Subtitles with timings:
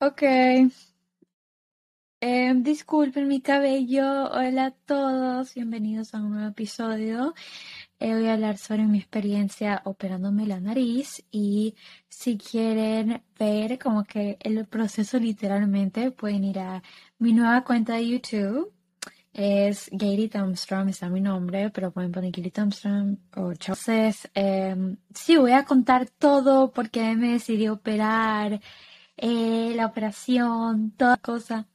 [0.00, 0.22] Ok.
[2.20, 4.30] Em, disculpen mi cabello.
[4.30, 5.54] Hola a todos.
[5.54, 7.34] Bienvenidos a un nuevo episodio.
[7.98, 11.74] Eh, voy a hablar sobre mi experiencia operándome la nariz y
[12.08, 16.82] si quieren ver como que el proceso literalmente pueden ir a
[17.18, 18.72] mi nueva cuenta de YouTube.
[19.32, 25.36] Es Gary Armstrong, está mi nombre, pero pueden poner Gary Armstrong o Entonces, em, sí,
[25.36, 28.60] voy a contar todo porque me decidí operar,
[29.18, 31.66] eh, la operación, toda cosa.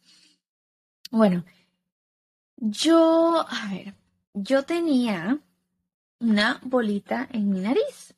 [1.11, 1.45] Bueno,
[2.57, 3.95] yo, a ver,
[4.33, 5.39] yo tenía
[6.19, 8.15] una bolita en mi nariz.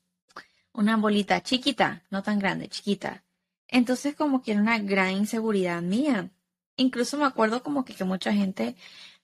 [0.73, 3.23] Una bolita chiquita, no tan grande, chiquita.
[3.68, 6.32] Entonces como que era una gran inseguridad mía.
[6.77, 8.76] Incluso me acuerdo como que, que mucha gente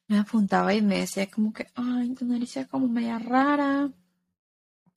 [0.07, 3.91] me apuntaba y me decía como que, ay, tu nariz es como media rara.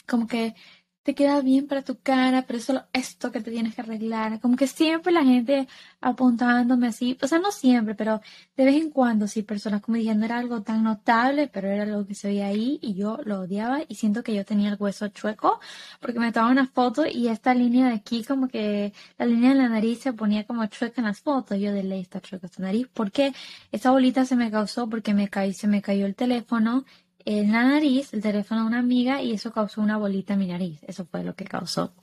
[0.06, 0.54] Como que
[1.04, 4.40] te queda bien para tu cara, pero es solo esto que te tienes que arreglar.
[4.40, 5.68] Como que siempre la gente
[6.00, 8.20] apuntándome así, o sea, no siempre, pero
[8.56, 12.06] de vez en cuando, sí, personas como diciendo era algo tan notable, pero era algo
[12.06, 15.08] que se veía ahí y yo lo odiaba y siento que yo tenía el hueso
[15.08, 15.60] chueco
[16.00, 19.56] porque me tomaba una foto y esta línea de aquí, como que la línea de
[19.56, 21.58] la nariz se ponía como chueca en las fotos.
[21.58, 22.88] Yo de ley está chueca esta nariz.
[22.88, 23.34] ¿Por qué?
[23.72, 26.84] Esa bolita se me causó porque me caí, se me cayó el teléfono
[27.24, 30.46] en la nariz el teléfono de una amiga y eso causó una bolita en mi
[30.46, 30.80] nariz.
[30.86, 31.94] Eso fue lo que causó.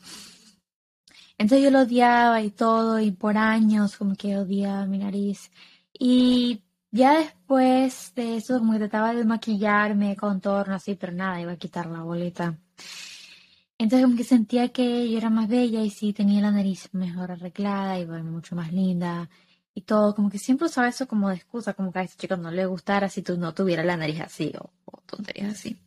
[1.38, 5.52] Entonces yo lo odiaba y todo, y por años como que odiaba mi nariz.
[5.98, 11.54] Y ya después de eso, como que trataba de maquillarme, contorno, así, pero nada, iba
[11.54, 12.58] a quitar la bolita.
[13.78, 17.32] Entonces como que sentía que yo era más bella y sí tenía la nariz mejor
[17.32, 19.30] arreglada, iba mucho más linda
[19.74, 22.36] y todo, como que siempre usaba eso como de excusa, como que a ese chico
[22.38, 24.72] no le gustara si tú no tuvieras la nariz así o,
[25.06, 25.78] tonterías así.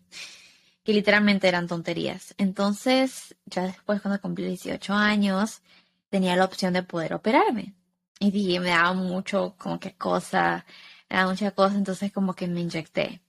[0.82, 2.34] Que literalmente eran tonterías.
[2.38, 5.62] Entonces, ya después cuando cumplí 18 años,
[6.10, 7.74] tenía la opción de poder operarme.
[8.20, 10.64] Y dije, me daba mucho, como que cosa,
[11.10, 13.22] me daba mucha cosa, entonces como que me inyecté.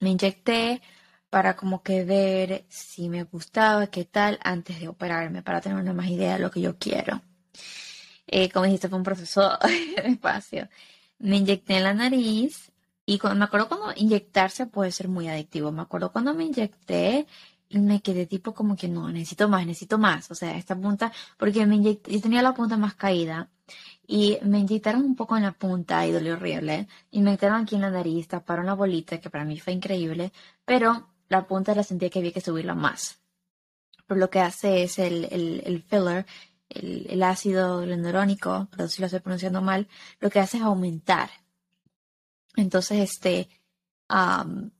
[0.00, 0.82] Me inyecté
[1.30, 5.94] para como que ver si me gustaba, qué tal, antes de operarme, para tener una
[5.94, 7.22] más idea de lo que yo quiero.
[8.34, 9.58] Eh, como dijiste, fue un proceso
[10.04, 10.68] despacio.
[11.18, 12.72] Me inyecté en la nariz
[13.04, 15.70] y cuando, me acuerdo cuando inyectarse puede ser muy adictivo.
[15.70, 17.26] Me acuerdo cuando me inyecté
[17.68, 20.30] y me quedé tipo como que no, necesito más, necesito más.
[20.30, 23.50] O sea, esta punta, porque me inyecté, yo tenía la punta más caída
[24.06, 26.88] y me inyectaron un poco en la punta y dolió horrible.
[27.10, 30.32] Y me inyectaron aquí en la nariz, taparon la bolita, que para mí fue increíble,
[30.64, 33.18] pero la punta la sentía que había que subirla más.
[34.06, 36.26] Pero lo que hace es el, el, el filler,
[36.74, 39.88] el, ácido glendurónico, pero si lo estoy pronunciando mal,
[40.20, 41.30] lo que hace es aumentar.
[42.56, 43.48] Entonces, este,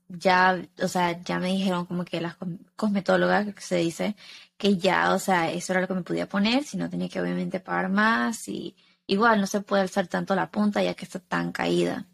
[0.09, 2.35] ya, o sea, ya me dijeron como que las
[2.75, 4.15] cosmetólogas, que se dice,
[4.57, 7.21] que ya, o sea, eso era lo que me podía poner, si no tenía que
[7.21, 8.75] obviamente pagar más y
[9.07, 12.07] igual no se puede alzar tanto la punta ya que está tan caída.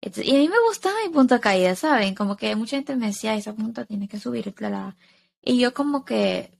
[0.00, 2.14] y a mí me gustaba mi punta caída, ¿saben?
[2.14, 4.54] Como que mucha gente me decía, esa punta tiene que subir,
[5.42, 6.57] y yo como que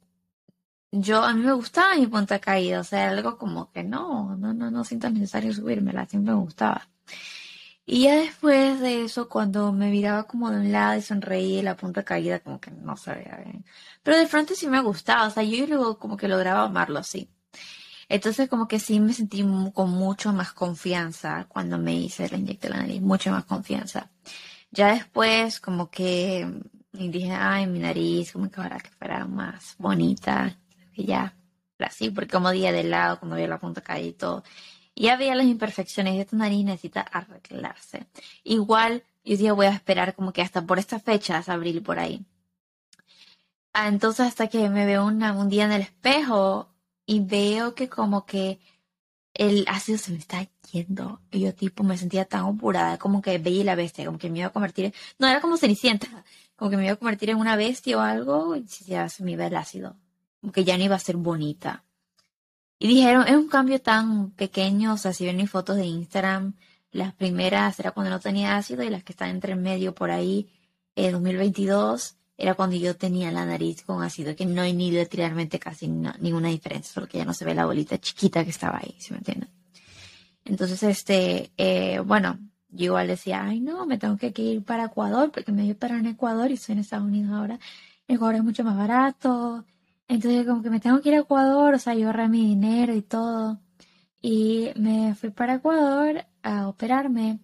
[0.90, 4.54] yo, a mí me gustaba mi punta caída, o sea, algo como que no, no,
[4.54, 6.88] no, no siento necesario subírmela, siempre me gustaba.
[7.86, 11.76] Y ya después de eso, cuando me miraba como de un lado y sonreía, la
[11.76, 13.64] punta caída como que no se veía bien.
[14.02, 17.30] Pero de frente sí me gustaba, o sea, yo luego como que lograba amarlo así.
[18.08, 19.44] Entonces como que sí me sentí
[19.74, 24.10] con mucho más confianza cuando me hice la inyecté la nariz, mucho más confianza.
[24.70, 26.46] Ya después como que
[26.92, 30.58] dije, ay, mi nariz, como que ahora que fuera más bonita,
[30.98, 31.36] y ya,
[31.78, 34.42] así, porque como día de lado, como veía la punta caída y todo.
[34.94, 38.06] Y ya veía las imperfecciones de esta nariz necesita arreglarse.
[38.42, 42.26] Igual, yo día voy a esperar como que hasta por estas fechas, abril por ahí.
[43.72, 46.68] Ah, entonces hasta que me veo una, un día en el espejo
[47.06, 48.58] y veo que como que
[49.34, 51.20] el ácido se me está yendo.
[51.30, 54.40] Y yo tipo me sentía tan apurada, como que veía la bestia, como que me
[54.40, 56.08] iba a convertir No, era como cenicienta,
[56.56, 59.32] como que me iba a convertir en una bestia o algo y ya se me
[59.32, 59.96] iba el ácido
[60.52, 61.84] que ya no iba a ser bonita.
[62.78, 66.54] Y dijeron, es un cambio tan pequeño, o sea, si ven mis fotos de Instagram,
[66.92, 70.48] las primeras era cuando no tenía ácido y las que están entre medio por ahí,
[70.94, 75.58] en 2022, era cuando yo tenía la nariz con ácido, que no hay ni literalmente
[75.58, 78.94] casi ninguna diferencia, solo que ya no se ve la bolita chiquita que estaba ahí,
[78.98, 79.48] ¿se me entienden?
[80.44, 82.38] Entonces, este, eh, bueno,
[82.70, 85.98] yo igual decía, ay no, me tengo que ir para Ecuador, porque me voy para
[85.98, 87.58] en Ecuador y estoy en Estados Unidos ahora.
[88.06, 89.64] Ecuador es mucho más barato,
[90.08, 92.94] entonces como que me tengo que ir a Ecuador, o sea, yo ahorré mi dinero
[92.94, 93.60] y todo.
[94.22, 97.40] Y me fui para Ecuador a operarme.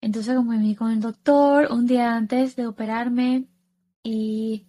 [0.00, 3.46] Entonces como me vi con el doctor un día antes de operarme
[4.02, 4.66] y,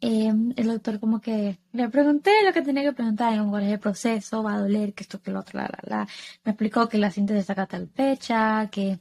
[0.00, 3.80] em, el doctor como que le pregunté lo que tenía que preguntar, cuál es el
[3.80, 6.08] proceso, va a doler, que esto, que lo otro, la, la, la.
[6.44, 9.00] Me explicó que la cinta se saca tal fecha, que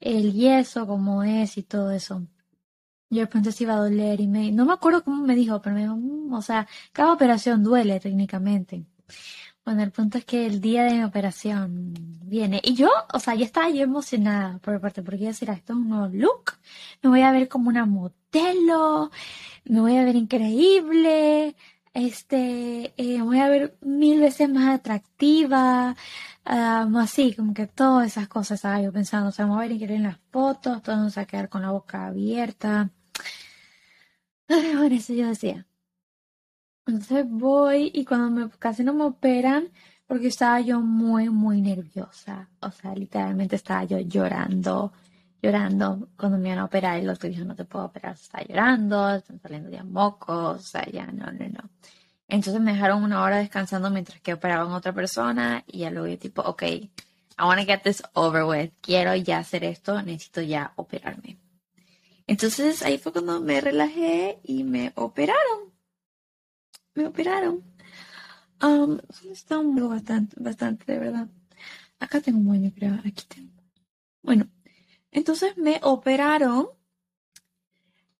[0.00, 2.26] el yeso, cómo es y todo eso.
[3.14, 5.60] Yo le pregunté si iba a doler y me, no me acuerdo cómo me dijo,
[5.62, 8.84] pero me dijo, mm, o sea, cada operación duele técnicamente.
[9.64, 11.94] Bueno, el punto es que el día de mi operación
[12.24, 12.60] viene.
[12.62, 15.78] Y yo, o sea, ya estaba yo emocionada por parte, porque yo decía, esto es
[15.78, 16.52] un nuevo look.
[17.02, 19.10] Me voy a ver como una modelo.
[19.64, 21.56] Me voy a ver increíble.
[21.94, 25.96] Este, eh, voy a ver mil veces más atractiva.
[26.46, 29.30] Um, así, como que todas esas cosas estaba yo pensando.
[29.30, 30.82] O sea, me a ver increíble en las fotos.
[30.82, 32.90] Todos vamos a quedar con la boca abierta.
[34.48, 35.66] Bueno, eso yo decía.
[36.86, 39.70] Entonces voy y cuando me, casi no me operan,
[40.06, 42.50] porque estaba yo muy, muy nerviosa.
[42.60, 44.92] O sea, literalmente estaba yo llorando,
[45.42, 46.98] llorando cuando me iban a operar.
[46.98, 50.62] Y el doctor dijo, no te puedo operar, está llorando, están saliendo ya mocos, o
[50.62, 51.70] sea, ya no, no, no.
[52.28, 56.08] Entonces me dejaron una hora descansando mientras que operaban a otra persona y ya luego
[56.08, 56.90] yo tipo, ok, I
[57.40, 58.72] want to get this over with.
[58.80, 61.38] Quiero ya hacer esto, necesito ya operarme.
[62.26, 65.74] Entonces ahí fue cuando me relajé y me operaron
[66.94, 67.64] me operaron.
[68.62, 68.98] Um,
[69.30, 71.28] está un bastante, bastante, de verdad.
[71.98, 72.94] Acá tengo un moño, creo.
[73.04, 73.52] Aquí tengo.
[74.22, 74.48] Bueno,
[75.10, 76.68] entonces me operaron.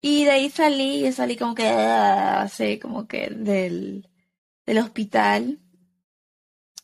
[0.01, 4.11] Y de ahí salí, y salí como que, así, como que del,
[4.67, 5.61] del hospital,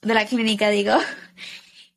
[0.01, 0.95] de la clínica, digo.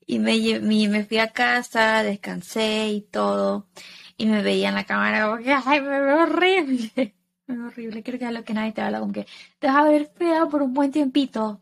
[0.06, 3.70] Y me, me fui a casa, descansé y todo.
[4.18, 7.16] Y me veía en la cámara como que, ay, me veo horrible.
[7.46, 9.28] Es horrible, creo que es lo que nadie te habla, como que
[9.60, 11.60] te vas a ver fea por un buen tiempito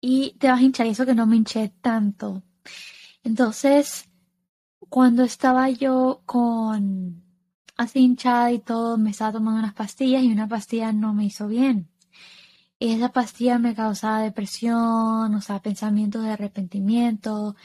[0.00, 2.42] y te vas a hinchar, y eso que no me hinché tanto.
[3.24, 4.08] Entonces,
[4.88, 7.24] cuando estaba yo con
[7.76, 11.48] así hinchada y todo, me estaba tomando unas pastillas y una pastilla no me hizo
[11.48, 11.88] bien.
[12.78, 17.56] Y esa pastilla me causaba depresión, o sea, pensamientos de arrepentimiento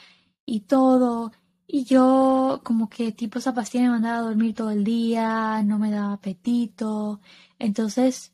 [0.46, 1.32] y todo.
[1.74, 5.78] Y yo como que tipo esa pastilla me mandaba a dormir todo el día, no
[5.78, 7.20] me daba apetito.
[7.58, 8.32] Entonces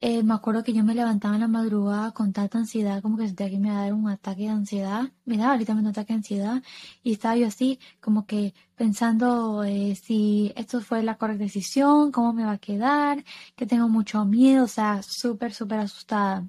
[0.00, 3.26] eh, me acuerdo que yo me levantaba en la madrugada con tanta ansiedad, como que
[3.26, 5.12] sentía que me iba a dar un ataque de ansiedad.
[5.26, 6.62] Me daba ahorita un ataque de ansiedad.
[7.02, 12.32] Y estaba yo así como que pensando eh, si esto fue la correcta decisión, cómo
[12.32, 13.24] me va a quedar,
[13.56, 16.48] que tengo mucho miedo, o sea, súper, súper asustada.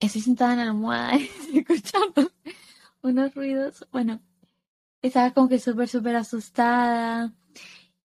[0.00, 1.12] Estoy sentada en la almohada
[1.54, 2.30] escuchando
[3.02, 3.86] unos ruidos.
[3.92, 4.20] Bueno,
[5.06, 7.32] estaba como que súper, súper asustada.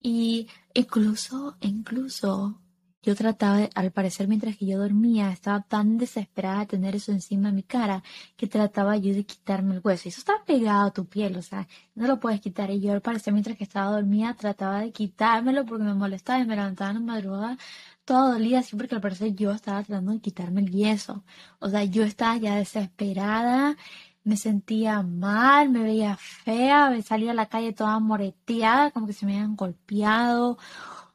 [0.00, 2.60] Y incluso, incluso,
[3.02, 7.48] yo trataba, al parecer mientras que yo dormía, estaba tan desesperada de tener eso encima
[7.48, 8.02] de mi cara,
[8.36, 10.08] que trataba yo de quitarme el hueso.
[10.08, 12.70] Eso está pegado a tu piel, o sea, no lo puedes quitar.
[12.70, 16.46] Y yo al parecer mientras que estaba dormida, trataba de quitármelo porque me molestaba y
[16.46, 17.58] me levantaba en la madrugada
[18.04, 21.24] todo dolía siempre que al parecer yo estaba tratando de quitarme el yeso.
[21.60, 23.76] O sea, yo estaba ya desesperada
[24.24, 29.12] me sentía mal, me veía fea, me salía a la calle toda moreteada, como que
[29.12, 30.58] se me habían golpeado.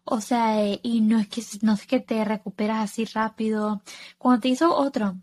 [0.03, 3.81] O sea, y no es que no es que te recuperas así rápido.
[4.17, 5.17] Cuando te hizo otro,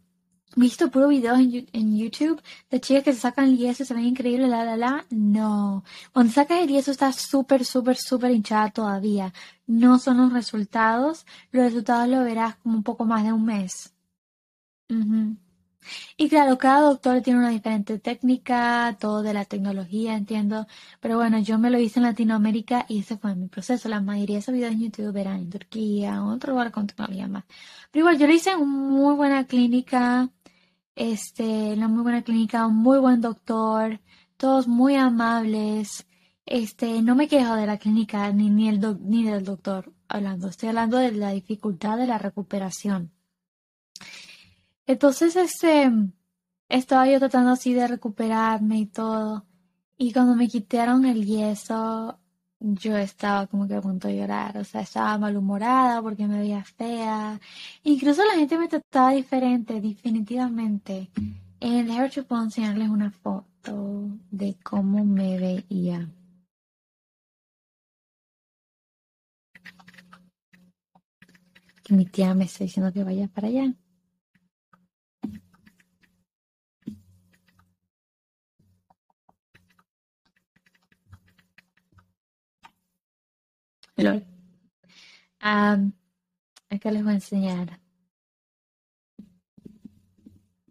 [0.56, 2.40] visto puro videos en, en, YouTube
[2.70, 5.06] de chicas que se sacan el yeso se ven increíbles, la, la, la.
[5.10, 5.84] No.
[6.12, 9.32] Cuando sacas el yeso estás súper, súper, súper hinchada todavía.
[9.66, 11.26] No son los resultados.
[11.50, 13.94] Los resultados lo verás como un poco más de un mes.
[16.16, 20.66] Y claro, cada doctor tiene una diferente técnica, todo de la tecnología, entiendo.
[21.00, 23.88] Pero bueno, yo me lo hice en Latinoamérica y ese fue mi proceso.
[23.88, 27.28] La mayoría de esos videos en YouTube eran en Turquía en otro lugar con tecnología
[27.28, 27.44] más.
[27.90, 30.30] Pero igual, yo lo hice en una muy buena clínica,
[30.96, 34.00] este, en una muy buena clínica, un muy buen doctor,
[34.36, 36.06] todos muy amables.
[36.46, 40.48] Este, no me quejo de la clínica ni, ni, el ni del doctor hablando.
[40.48, 43.12] Estoy hablando de la dificultad de la recuperación.
[44.86, 45.90] Entonces, este,
[46.68, 49.46] estaba yo tratando así de recuperarme y todo.
[49.96, 52.18] Y cuando me quitaron el yeso,
[52.60, 54.56] yo estaba como que a punto de llorar.
[54.58, 57.40] O sea, estaba malhumorada porque me veía fea.
[57.84, 61.10] Incluso la gente me trataba diferente, definitivamente.
[61.60, 66.08] Eh, de hecho, puedo enseñarles una foto de cómo me veía.
[71.90, 73.74] Mi tía me está diciendo que vaya para allá.
[83.96, 84.24] LOL.
[85.40, 87.80] acá les voy a enseñar.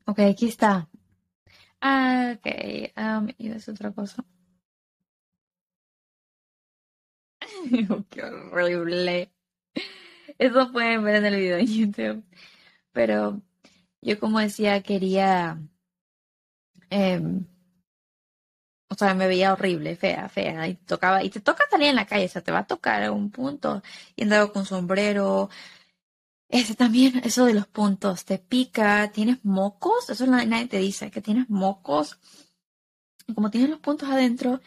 [0.05, 0.89] Ok, aquí está.
[1.81, 2.45] Ah, ok.
[3.37, 4.25] y es otra cosa.
[8.09, 9.31] Qué horrible.
[10.37, 12.23] Eso pueden ver en el video en YouTube.
[12.91, 13.41] Pero
[14.01, 15.61] yo como decía, quería...
[16.89, 17.45] Em,
[18.93, 20.67] o sea, me veía horrible, fea, fea.
[20.67, 23.03] Y tocaba, y te toca salir en la calle, o sea, te va a tocar
[23.03, 23.81] a un punto.
[24.15, 25.49] Y andaba con sombrero.
[26.49, 31.21] Este también, eso de los puntos, te pica, tienes mocos, eso nadie te dice, que
[31.21, 32.19] tienes mocos.
[33.35, 34.61] Como tienes los puntos adentro,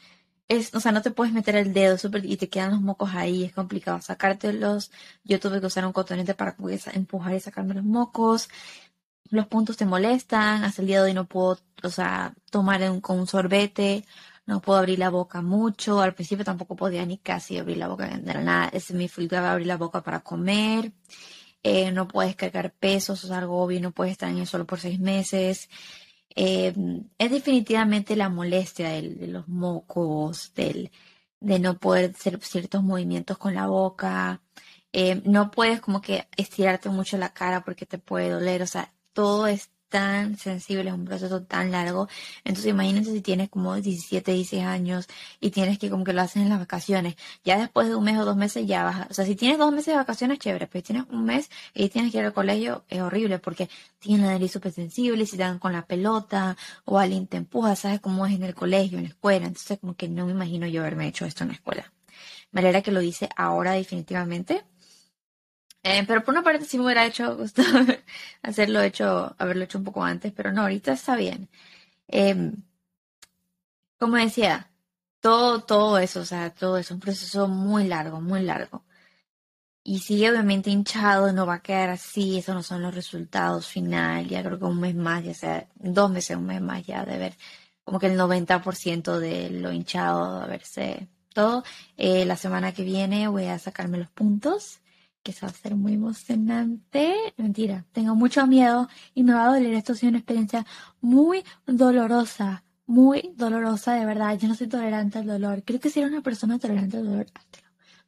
[0.48, 3.10] es, o sea, no te puedes meter el dedo super, y te quedan los mocos
[3.14, 4.90] ahí, es complicado sacártelos.
[5.24, 6.56] Yo tuve que usar un cotonete para
[6.94, 8.48] empujar y sacarme los mocos.
[9.30, 13.18] Los puntos te molestan, hasta el día de hoy no puedo, o sea, tomar con
[13.20, 14.04] un sorbete,
[14.46, 16.00] no puedo abrir la boca mucho.
[16.00, 19.66] Al principio tampoco podía ni casi abrir la boca, de nada, es me a abrir
[19.66, 20.92] la boca para comer.
[21.62, 24.66] Eh, no puedes cargar pesos, o sea, algo obvio, no puedes estar en el solo
[24.66, 25.68] por seis meses.
[26.36, 26.72] Eh,
[27.18, 30.90] es definitivamente la molestia de, los mocos, del,
[31.40, 34.42] de no poder hacer ciertos movimientos con la boca.
[34.92, 38.92] Eh, no puedes como que estirarte mucho la cara porque te puede doler, o sea,
[39.16, 42.06] todo es tan sensible, es un proceso tan largo.
[42.44, 45.06] Entonces imagínense si tienes como 17, 16 años
[45.40, 47.16] y tienes que como que lo hacen en las vacaciones.
[47.44, 49.72] Ya después de un mes o dos meses ya vas, o sea, si tienes dos
[49.72, 52.84] meses de vacaciones, chévere, pero si tienes un mes y tienes que ir al colegio,
[52.88, 56.98] es horrible porque tienes la nariz súper sensible, si te dan con la pelota o
[56.98, 59.46] alguien te empuja, sabes cómo es en el colegio, en la escuela.
[59.46, 61.92] Entonces como que no me imagino yo haberme hecho esto en la escuela.
[62.52, 64.64] Me alegra que lo dice ahora definitivamente
[65.86, 67.68] eh, pero por una parte sí me hubiera hecho gustado
[68.42, 71.48] hacerlo hecho, haberlo hecho un poco antes, pero no, ahorita está bien.
[72.08, 72.54] Em,
[73.98, 74.70] como decía,
[75.20, 78.84] todo, todo eso, o sea, todo eso, un proceso muy largo, muy largo.
[79.84, 84.28] Y sigue obviamente hinchado, no va a quedar así, esos no son los resultados final,
[84.28, 87.18] ya creo que un mes más, ya sea dos meses, un mes más ya de
[87.18, 87.34] ver
[87.84, 91.64] como que el 90% de lo hinchado, a verse todo.
[91.96, 94.80] Eh, la semana que viene voy a sacarme los puntos
[95.26, 97.12] que se va a ser muy emocionante.
[97.36, 99.74] Mentira, tengo mucho miedo y me va a doler.
[99.74, 100.64] Esto ha sido una experiencia
[101.00, 104.38] muy dolorosa, muy dolorosa, de verdad.
[104.38, 105.64] Yo no soy tolerante al dolor.
[105.64, 107.26] Creo que si era una persona tolerante al dolor,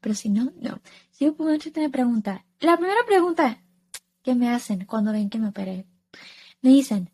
[0.01, 0.81] pero si no, no.
[1.11, 2.45] Si yo puedo me pregunta.
[2.61, 3.65] La primera pregunta
[4.23, 5.87] ¿qué me hacen cuando ven que me operé?
[6.63, 7.11] Me dicen,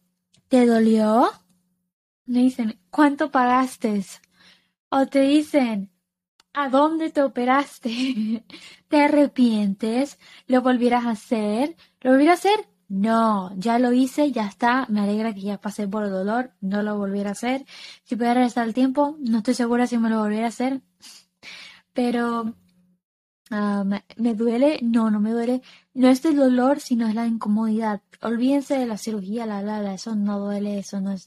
[0.48, 1.30] ¿te dolió?
[2.26, 4.04] Me dicen, ¿cuánto pagaste?
[4.90, 5.93] O te dicen,
[6.56, 8.44] ¿A dónde te operaste?
[8.88, 10.18] ¿Te arrepientes?
[10.46, 11.76] ¿Lo volvieras a hacer?
[12.00, 12.68] ¿Lo volvieras a hacer?
[12.88, 14.86] No, ya lo hice, ya está.
[14.88, 16.52] Me alegra que ya pasé por el dolor.
[16.60, 17.64] No lo volviera a hacer.
[18.04, 20.80] Si pudiera regresar el tiempo, no estoy segura si me lo volviera a hacer.
[21.92, 22.54] Pero
[23.50, 23.84] ah,
[24.16, 25.62] me, duele, no, no me duele.
[25.92, 28.02] No es el dolor, sino es la incomodidad.
[28.22, 31.26] Olvídense de la cirugía, la, la, la, eso no duele, eso no es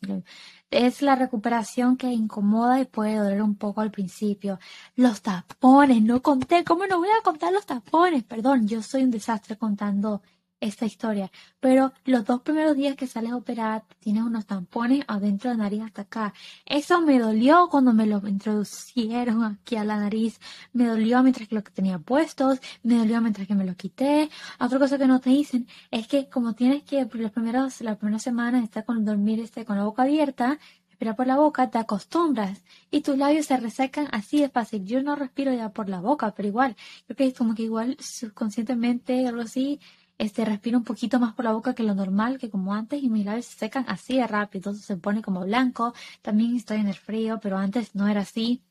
[0.71, 4.59] es la recuperación que incomoda y puede doler un poco al principio.
[4.95, 8.23] Los tapones, no conté, ¿cómo no voy a contar los tapones?
[8.23, 10.21] Perdón, yo soy un desastre contando
[10.59, 11.31] esta historia.
[11.59, 15.63] Pero los dos primeros días que sales a operar, tienes unos tampones adentro de la
[15.63, 16.33] nariz hasta acá.
[16.65, 20.39] Eso me dolió cuando me lo introducieron aquí a la nariz.
[20.73, 22.59] Me dolió mientras que lo tenía puestos.
[22.83, 24.29] Me dolió mientras que me lo quité.
[24.59, 28.19] Otra cosa que no te dicen es que como tienes que, los primeros, la primera
[28.19, 30.59] semana estar con dormir este, con la boca abierta,
[30.89, 34.85] respirar por la boca, te acostumbras y tus labios se resecan así de fácil.
[34.85, 37.97] Yo no respiro ya por la boca, pero igual, creo que es como que igual
[37.99, 39.79] subconscientemente algo así
[40.17, 43.09] este, respiro un poquito más por la boca que lo normal, que como antes, y
[43.09, 45.93] mis labios se secan así de rápido, se pone como blanco.
[46.21, 48.61] También estoy en el frío, pero antes no era así.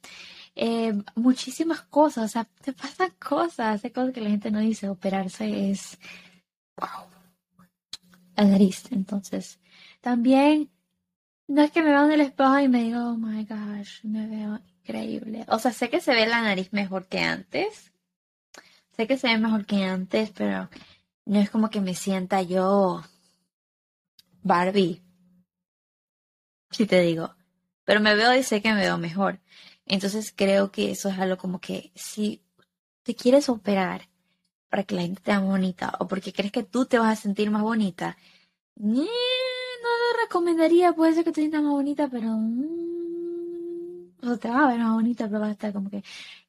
[0.57, 4.89] Eh, muchísimas cosas, o sea, te pasan cosas, hay cosas que la gente no dice,
[4.89, 5.99] operarse es,
[6.79, 7.07] wow,
[8.37, 9.61] la nariz, entonces,
[10.01, 10.71] también,
[11.47, 14.27] no es que me vea en el espejo y me diga, oh my gosh, me
[14.27, 17.93] veo increíble, o sea, sé que se ve la nariz mejor que antes,
[18.93, 20.71] sé que se ve mejor que antes, pero
[21.27, 23.03] no es como que me sienta yo
[24.43, 25.03] Barbie,
[26.71, 27.35] si te digo,
[27.85, 29.41] pero me veo y sé que me veo mejor.
[29.87, 32.43] Entonces creo que eso es algo como que si
[33.03, 34.09] te quieres operar
[34.69, 37.23] para que la gente te vea bonita o porque crees que tú te vas a
[37.23, 38.17] sentir más bonita,
[38.77, 42.29] no lo recomendaría, puede ser que te sientas más bonita, pero...
[42.29, 46.03] Mm, o te va a ver más bonita, pero va a estar como que...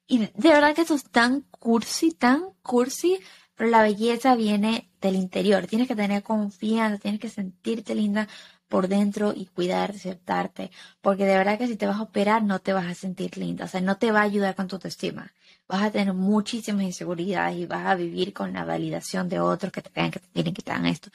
[0.06, 3.18] Y de verdad que eso es tan cursi, tan cursi,
[3.58, 5.66] pero la belleza viene del interior.
[5.66, 8.28] Tienes que tener confianza, tienes que sentirte linda
[8.68, 10.70] por dentro y cuidarte, aceptarte.
[11.00, 13.64] Porque de verdad que si te vas a operar no te vas a sentir linda.
[13.64, 15.32] O sea, no te va a ayudar con tu autoestima.
[15.66, 19.82] Vas a tener muchísimas inseguridades y vas a vivir con la validación de otros que
[19.82, 21.10] te crean que te tienen que estar esto.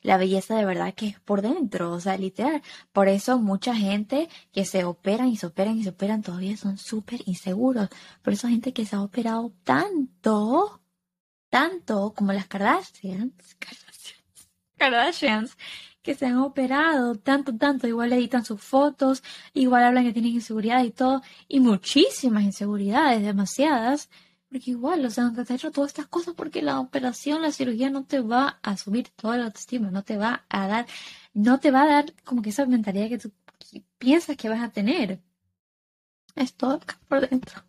[0.00, 2.62] La belleza de verdad que es por dentro, o sea, literal.
[2.92, 6.78] Por eso mucha gente que se operan y se operan y se operan todavía son
[6.78, 7.88] súper inseguros.
[8.22, 10.80] Por eso gente que se ha operado tanto
[11.50, 15.56] tanto como las Kardashians, Kardashians, Kardashians
[16.02, 20.82] que se han operado tanto, tanto, igual editan sus fotos, igual hablan que tienen inseguridad
[20.82, 24.08] y todo, y muchísimas inseguridades, demasiadas,
[24.48, 28.04] porque igual, o sea, te hecho todas estas cosas, porque la operación, la cirugía no
[28.04, 30.86] te va a subir toda la autoestima, no te va a dar,
[31.34, 33.32] no te va a dar como que esa mentalidad que tú
[33.98, 35.20] piensas que vas a tener.
[36.36, 37.67] Es todo por dentro.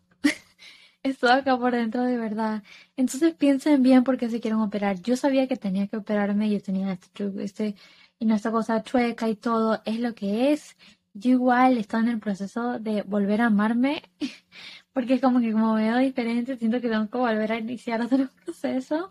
[1.02, 2.62] Es todo acá por dentro de verdad.
[2.96, 5.00] Entonces piensen bien por qué se quieren operar.
[5.02, 7.74] Yo sabía que tenía que operarme, yo tenía este, este
[8.18, 10.76] y nuestra cosa chueca y todo, es lo que es.
[11.14, 14.02] Yo igual estoy en el proceso de volver a amarme,
[14.92, 18.28] porque es como que como veo diferente, siento que tengo que volver a iniciar otro
[18.44, 19.10] proceso.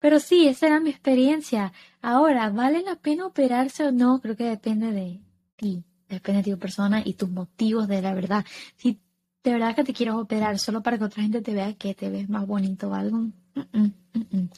[0.00, 1.72] Pero sí, esa era mi experiencia.
[2.02, 4.20] Ahora, ¿vale la pena operarse o no?
[4.20, 5.20] Creo que depende de
[5.56, 8.44] ti, depende de tu persona y tus motivos de la verdad.
[8.76, 9.00] Si
[9.44, 12.10] de verdad que te quieres operar solo para que otra gente te vea que te
[12.10, 13.32] ves más bonito o algo, mm,
[13.72, 14.48] mm, mm,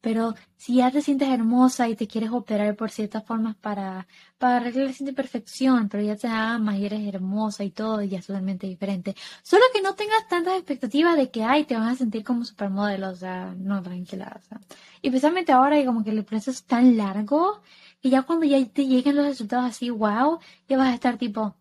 [0.00, 4.06] pero si ya te sientes hermosa y te quieres operar por ciertas formas para,
[4.38, 8.18] para arreglar esa imperfección, pero ya te amas y eres hermosa y todo, y ya
[8.20, 9.16] es totalmente diferente.
[9.42, 13.10] Solo que no tengas tantas expectativas de que, ay, te vas a sentir como supermodelo,
[13.10, 14.60] o sea, no, tranquila, o sea.
[15.02, 17.60] Y especialmente ahora que como que el proceso es tan largo,
[18.00, 20.38] que ya cuando ya te lleguen los resultados así, wow,
[20.68, 21.56] ya vas a estar tipo,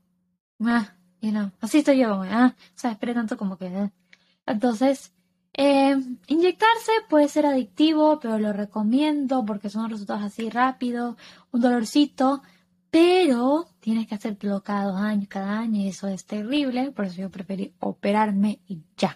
[0.66, 0.96] ah,
[1.62, 3.92] así estoy yo, ah, o sea, esperé tanto como que, eh.
[4.46, 5.14] entonces,
[5.54, 5.96] eh,
[6.28, 11.16] inyectarse puede ser adictivo, pero lo recomiendo porque son resultados así rápidos,
[11.52, 12.42] un dolorcito,
[12.92, 17.22] pero tienes que hacértelo cada dos años, cada año, y eso es terrible, por eso
[17.22, 19.16] yo preferí operarme y ya.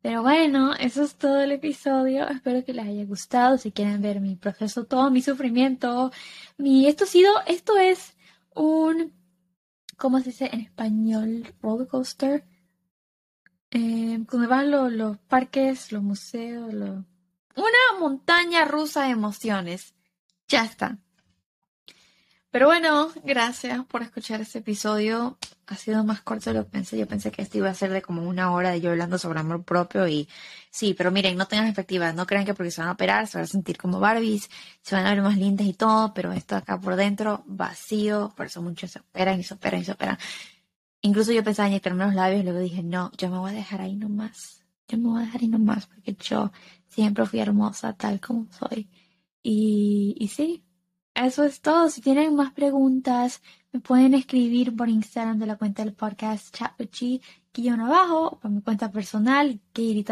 [0.00, 2.28] Pero bueno, eso es todo el episodio.
[2.28, 3.58] Espero que les haya gustado.
[3.58, 6.12] Si quieren ver mi proceso, todo mi sufrimiento,
[6.56, 8.16] mi esto ha sido, esto es
[8.54, 9.12] un,
[9.98, 11.54] ¿cómo se dice en español?
[11.60, 12.44] Roller coaster
[13.70, 19.94] eh, cuando van los, parques, los museos, una montaña rusa de emociones.
[20.46, 20.98] Ya está.
[22.50, 25.36] Pero bueno, gracias por escuchar este episodio.
[25.70, 26.98] Ha sido más corto de lo que pensé.
[26.98, 29.40] Yo pensé que esto iba a ser de como una hora de yo hablando sobre
[29.40, 30.26] amor propio y
[30.70, 32.14] sí, pero miren, no tengan expectativas.
[32.14, 34.48] No crean que porque se van a operar se van a sentir como Barbies,
[34.80, 38.32] se van a ver más lindas y todo, pero esto acá por dentro vacío.
[38.34, 40.18] Por eso muchos se operan y se operan y se operan.
[41.02, 43.82] Incluso yo pensaba en inyectarme los labios luego dije, no, yo me voy a dejar
[43.82, 44.64] ahí nomás.
[44.88, 46.50] Yo me voy a dejar ahí nomás porque yo
[46.88, 48.88] siempre fui hermosa tal como soy.
[49.42, 50.64] Y, y sí,
[51.26, 51.90] eso es todo.
[51.90, 57.20] Si tienen más preguntas, me pueden escribir por Instagram de la cuenta del podcast Chatwitchy,
[57.52, 60.04] guion abajo, o por mi cuenta personal, Katie.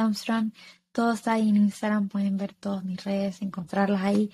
[0.93, 4.31] Todo está ahí en Instagram, pueden ver todas mis redes, encontrarlas ahí.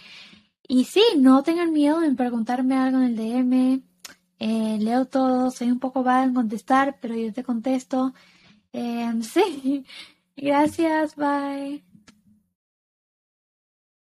[0.66, 3.82] Y sí, no tengan miedo en preguntarme algo en el DM.
[4.38, 8.14] Eh, leo todo, soy un poco vaga en contestar, pero yo te contesto.
[8.72, 9.84] Eh, sí,
[10.36, 11.91] gracias, bye.